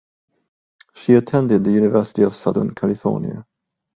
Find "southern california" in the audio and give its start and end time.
2.33-3.45